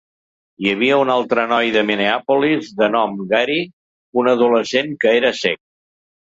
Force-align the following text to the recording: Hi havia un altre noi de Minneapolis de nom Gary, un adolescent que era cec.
Hi 0.61 0.69
havia 0.69 0.95
un 1.01 1.09
altre 1.15 1.43
noi 1.51 1.69
de 1.75 1.83
Minneapolis 1.89 2.71
de 2.79 2.87
nom 2.95 3.13
Gary, 3.35 3.59
un 4.23 4.31
adolescent 4.33 4.91
que 5.05 5.15
era 5.21 5.33
cec. 5.43 5.63